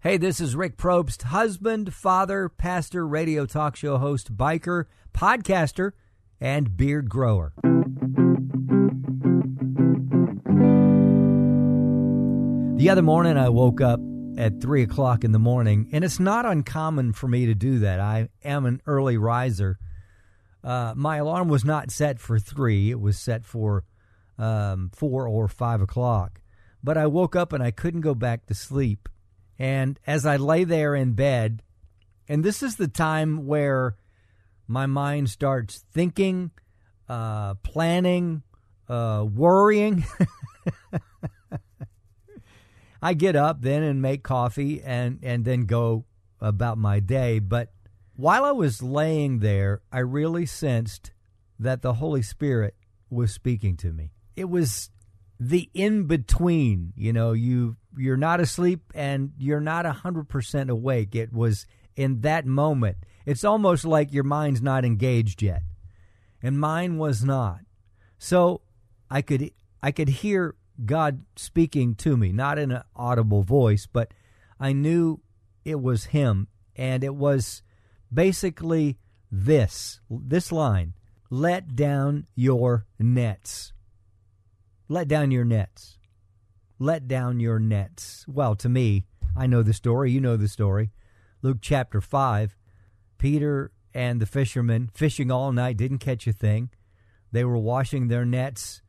[0.00, 5.90] Hey, this is Rick Probst, husband, father, pastor, radio talk show host, biker, podcaster,
[6.40, 7.52] and beard grower.
[12.76, 13.98] The other morning, I woke up
[14.36, 17.98] at 3 o'clock in the morning, and it's not uncommon for me to do that.
[17.98, 19.80] I am an early riser.
[20.62, 23.82] Uh, my alarm was not set for 3, it was set for
[24.38, 26.40] um, 4 or 5 o'clock.
[26.84, 29.08] But I woke up and I couldn't go back to sleep.
[29.58, 31.62] And as I lay there in bed,
[32.28, 33.96] and this is the time where
[34.66, 36.50] my mind starts thinking,
[37.08, 38.42] uh, planning,
[38.88, 40.04] uh, worrying.
[43.02, 46.04] I get up then and make coffee and, and then go
[46.40, 47.38] about my day.
[47.38, 47.72] But
[48.16, 51.12] while I was laying there, I really sensed
[51.58, 52.74] that the Holy Spirit
[53.10, 54.12] was speaking to me.
[54.36, 54.90] It was
[55.40, 61.14] the in between, you know, you you're not asleep and you're not 100% awake.
[61.14, 62.98] It was in that moment.
[63.26, 65.62] It's almost like your mind's not engaged yet.
[66.42, 67.60] And mine was not.
[68.18, 68.62] So
[69.10, 69.50] I could
[69.82, 74.12] I could hear God speaking to me, not in an audible voice, but
[74.60, 75.20] I knew
[75.64, 77.62] it was him and it was
[78.12, 78.98] basically
[79.30, 80.94] this this line,
[81.30, 83.72] let down your nets.
[84.88, 85.98] Let down your nets.
[86.78, 88.24] Let down your nets.
[88.26, 89.04] Well, to me,
[89.36, 90.10] I know the story.
[90.10, 90.90] You know the story.
[91.42, 92.56] Luke chapter 5.
[93.18, 96.70] Peter and the fishermen fishing all night, didn't catch a thing.
[97.32, 98.80] They were washing their nets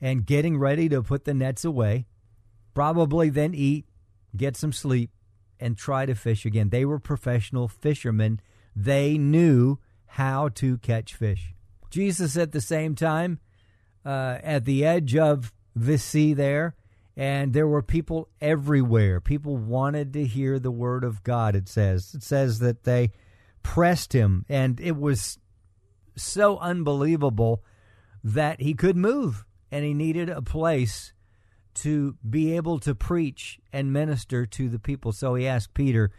[0.00, 2.06] and getting ready to put the nets away.
[2.74, 3.86] Probably then eat,
[4.36, 5.10] get some sleep,
[5.60, 6.70] and try to fish again.
[6.70, 8.40] They were professional fishermen.
[8.74, 11.54] They knew how to catch fish.
[11.90, 13.38] Jesus, at the same time,
[14.04, 16.74] uh, at the edge of the sea there,
[17.16, 19.20] and there were people everywhere.
[19.20, 22.14] People wanted to hear the word of God, it says.
[22.14, 23.10] It says that they
[23.62, 25.38] pressed him, and it was
[26.16, 27.62] so unbelievable
[28.24, 31.12] that he could move, and he needed a place
[31.74, 35.12] to be able to preach and minister to the people.
[35.12, 36.10] So he asked Peter,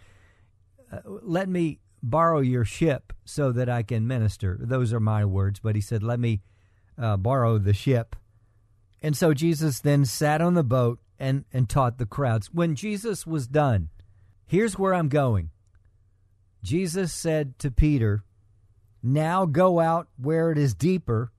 [0.91, 4.57] uh, Let me borrow your ship so that I can minister.
[4.59, 6.41] Those are my words, but he said, Let me
[6.97, 8.15] uh, borrow the ship.
[9.01, 12.49] And so Jesus then sat on the boat and, and taught the crowds.
[12.53, 13.89] When Jesus was done,
[14.45, 15.49] here's where I'm going.
[16.63, 18.23] Jesus said to Peter,
[19.01, 21.31] Now go out where it is deeper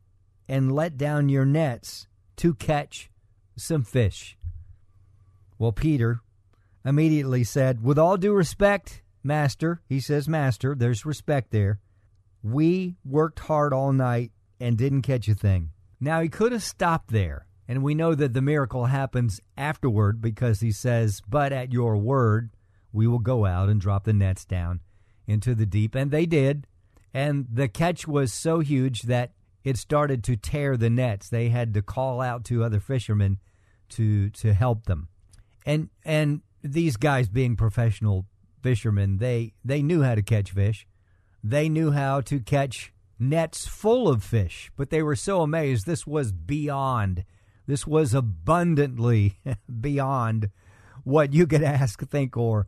[0.49, 3.11] and let down your nets to catch
[3.57, 4.37] some fish.
[5.59, 6.21] Well, Peter
[6.85, 11.81] immediately said, With all due respect, Master, he says, Master, there's respect there.
[12.43, 14.33] We worked hard all night
[14.65, 15.71] and didn't catch a thing.
[16.01, 17.47] Now, he could have stopped there.
[17.69, 22.51] And we know that the miracle happens afterward because he says, But at your word,
[22.93, 24.81] we will go out and drop the nets down
[25.27, 25.95] into the deep.
[25.95, 26.67] And they did.
[27.13, 29.33] And the catch was so huge that
[29.63, 31.29] it started to tear the nets.
[31.29, 33.39] They had to call out to other fishermen
[33.91, 35.09] to to help them.
[35.65, 38.27] And and these guys being professional
[38.63, 40.87] fishermen, they they knew how to catch fish.
[41.43, 42.94] They knew how to catch
[43.29, 47.25] nets full of fish, but they were so amazed this was beyond
[47.67, 49.39] this was abundantly
[49.81, 50.51] beyond
[51.03, 52.67] what you could ask, think, or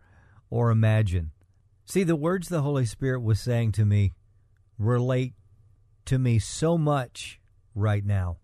[0.48, 1.32] or imagine.
[1.84, 4.12] See, the words the Holy Spirit was saying to me
[4.78, 5.34] relate
[6.06, 7.40] to me so much
[7.74, 8.36] right now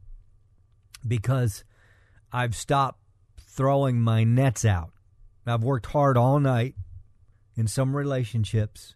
[1.07, 1.65] because
[2.33, 3.01] I've stopped
[3.39, 4.93] throwing my nets out.
[5.47, 6.75] I've worked hard all night
[7.57, 8.95] in some relationships,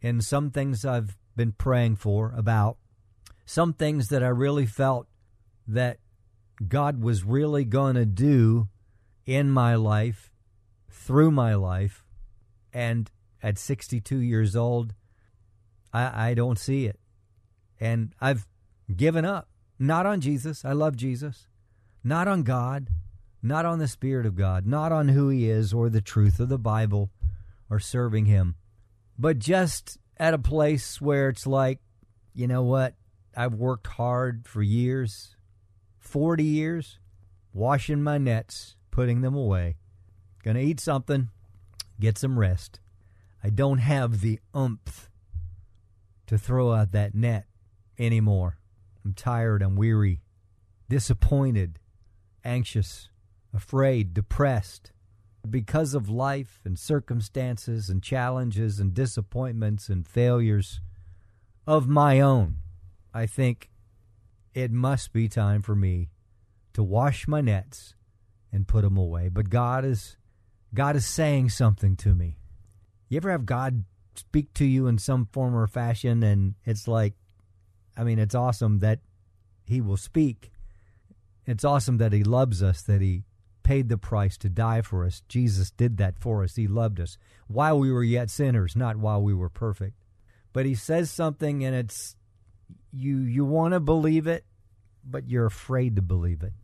[0.00, 2.76] in some things I've been praying for about,
[3.46, 5.06] some things that I really felt
[5.66, 5.96] that
[6.66, 8.68] God was really going to do
[9.24, 10.30] in my life,
[10.90, 12.04] through my life.
[12.74, 13.10] And
[13.42, 14.92] at 62 years old,
[15.94, 16.98] I, I don't see it.
[17.80, 18.46] And I've
[18.94, 19.48] given up.
[19.78, 20.64] Not on Jesus.
[20.64, 21.46] I love Jesus.
[22.02, 22.88] Not on God.
[23.42, 24.66] Not on the Spirit of God.
[24.66, 27.10] Not on who He is or the truth of the Bible
[27.70, 28.56] or serving Him.
[29.18, 31.80] But just at a place where it's like,
[32.34, 32.94] you know what?
[33.36, 35.36] I've worked hard for years.
[35.98, 36.98] 40 years
[37.52, 39.76] washing my nets, putting them away.
[40.44, 41.28] Gonna eat something,
[41.98, 42.80] get some rest.
[43.42, 45.10] I don't have the umph
[46.26, 47.46] to throw out that net
[47.98, 48.58] anymore.
[49.04, 50.22] I'm tired, I'm weary,
[50.88, 51.78] disappointed,
[52.44, 53.08] anxious,
[53.52, 54.92] afraid, depressed.
[55.48, 60.80] Because of life and circumstances and challenges and disappointments and failures
[61.66, 62.56] of my own,
[63.14, 63.70] I think
[64.54, 66.10] it must be time for me
[66.74, 67.94] to wash my nets
[68.52, 69.28] and put them away.
[69.28, 70.16] But God is
[70.74, 72.38] God is saying something to me.
[73.08, 77.14] You ever have God speak to you in some form or fashion and it's like
[77.96, 79.00] I mean it's awesome that
[79.64, 80.50] he will speak.
[81.46, 83.24] It's awesome that he loves us, that he
[83.68, 85.22] paid the price to die for us.
[85.28, 86.56] Jesus did that for us.
[86.56, 87.18] He loved us
[87.48, 89.92] while we were yet sinners, not while we were perfect.
[90.54, 92.16] But he says something and it's
[92.94, 94.46] you you want to believe it,
[95.04, 96.54] but you're afraid to believe it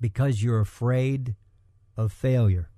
[0.00, 1.34] because you're afraid
[1.96, 2.70] of failure.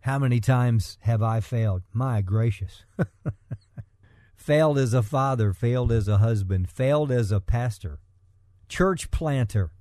[0.00, 1.82] How many times have I failed?
[1.92, 2.84] My gracious.
[4.34, 7.98] failed as a father, failed as a husband, failed as a pastor,
[8.66, 9.72] church planter,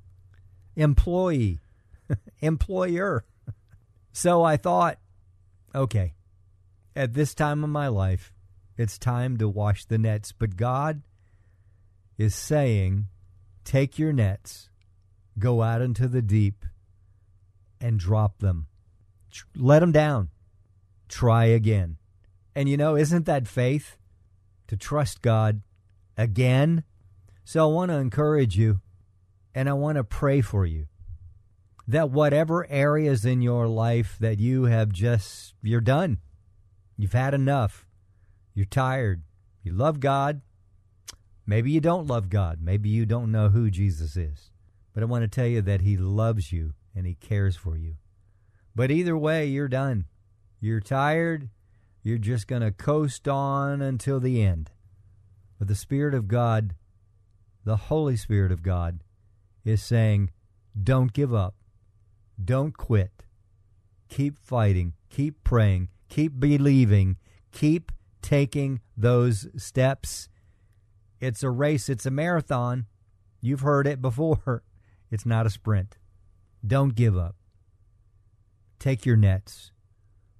[0.76, 1.62] employee,
[2.40, 3.26] employer.
[4.12, 4.98] so I thought,
[5.74, 6.14] okay,
[6.96, 8.34] at this time of my life,
[8.78, 10.32] it's time to wash the nets.
[10.32, 11.02] But God
[12.18, 13.08] is saying,
[13.64, 14.70] take your nets
[15.40, 16.66] go out into the deep
[17.80, 18.68] and drop them.
[19.56, 20.30] Let them down.
[21.08, 21.98] Try again.
[22.56, 23.98] And you know, isn't that faith?
[24.68, 25.62] To trust God
[26.18, 26.84] again?
[27.44, 28.82] So I want to encourage you
[29.54, 30.88] and I want to pray for you
[31.88, 36.20] that whatever areas in your life that you have just, you're done.
[36.98, 37.86] You've had enough.
[38.54, 39.24] You're tired.
[39.64, 40.42] You love God.
[41.46, 42.60] Maybe you don't love God.
[42.62, 44.52] Maybe you don't know who Jesus is.
[44.94, 47.96] But I want to tell you that He loves you and He cares for you.
[48.76, 50.06] But either way, you're done.
[50.60, 51.50] You're tired.
[52.04, 54.72] You're just going to coast on until the end.
[55.60, 56.76] But the Spirit of God,
[57.64, 59.04] the Holy Spirit of God,
[59.64, 60.32] is saying,
[60.82, 61.56] don't give up.
[62.44, 63.12] Don't quit.
[64.10, 64.94] Keep fighting.
[65.10, 65.90] Keep praying.
[66.10, 67.18] Keep believing.
[67.52, 67.92] Keep
[68.22, 70.30] taking those steps.
[71.20, 72.86] It's a race, it's a marathon.
[73.42, 74.64] You've heard it before.
[75.12, 75.98] It's not a sprint.
[76.66, 77.36] Don't give up.
[78.80, 79.74] Take your nets.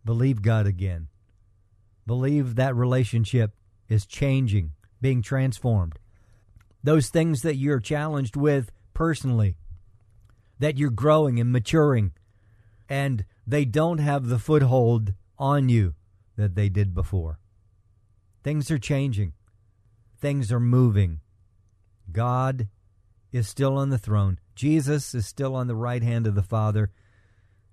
[0.06, 1.10] Believe God again.
[2.08, 3.52] Believe that relationship
[3.90, 4.72] is changing,
[5.02, 6.00] being transformed.
[6.84, 9.58] Those things that you're challenged with personally,
[10.62, 12.12] that you're growing and maturing,
[12.88, 15.96] and they don't have the foothold on you
[16.38, 17.40] that they did before.
[18.44, 19.34] Things are changing,
[20.20, 21.20] things are moving.
[22.12, 22.68] God
[23.32, 24.38] is still on the throne.
[24.54, 26.92] Jesus is still on the right hand of the Father,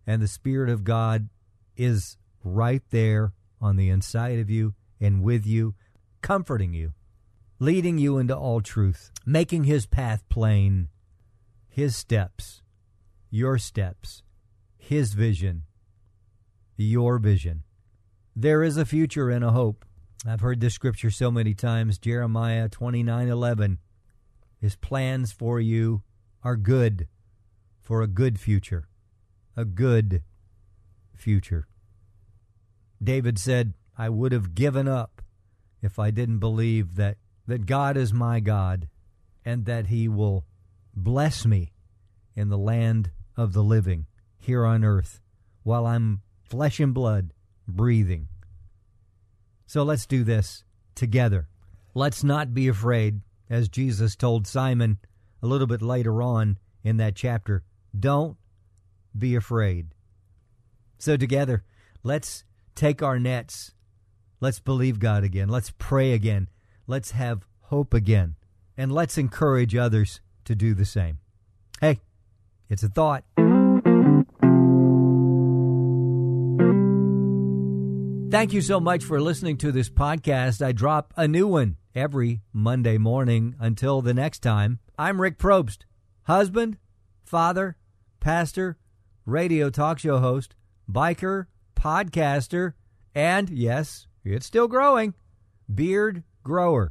[0.07, 1.29] and the Spirit of God
[1.77, 5.75] is right there on the inside of you and with you,
[6.23, 6.95] comforting you,
[7.59, 10.89] leading you into all truth, making his path plain,
[11.69, 12.63] his steps,
[13.31, 14.23] your steps,
[14.77, 15.65] his vision,
[16.77, 17.63] your vision.
[18.35, 19.85] There is a future and a hope.
[20.27, 23.79] I've heard this scripture so many times, Jeremiah 29:11.
[24.61, 26.03] His plans for you
[26.43, 27.09] are good
[27.81, 28.89] for a good future.
[29.57, 30.23] A good
[31.15, 31.67] future.
[33.03, 35.23] David said, I would have given up
[35.83, 38.89] if I didn't believe that, that God is my God
[39.45, 40.45] and that He will
[40.95, 41.73] bless me
[42.35, 44.05] in the land of the living
[44.37, 45.21] here on earth
[45.63, 47.33] while I'm flesh and blood
[47.67, 48.29] breathing.
[49.67, 50.65] So let's do this
[50.95, 51.49] together.
[51.95, 54.99] Let's not be afraid, as Jesus told Simon
[55.43, 57.63] a little bit later on in that chapter.
[57.99, 58.37] Don't
[59.17, 59.89] be afraid.
[60.99, 61.65] So, together,
[62.03, 63.73] let's take our nets.
[64.41, 65.49] Let's believe God again.
[65.49, 66.49] Let's pray again.
[66.87, 68.37] Let's have hope again.
[68.77, 71.19] And let's encourage others to do the same.
[71.81, 72.01] Hey,
[72.69, 73.25] it's a thought.
[78.31, 80.65] Thank you so much for listening to this podcast.
[80.65, 83.55] I drop a new one every Monday morning.
[83.59, 85.79] Until the next time, I'm Rick Probst,
[86.25, 86.77] husband,
[87.25, 87.77] father,
[88.21, 88.77] pastor,
[89.25, 90.55] radio talk show host,
[90.91, 92.75] biker, podcaster,
[93.15, 95.15] and yes, it's still growing,
[95.75, 96.91] beard grower.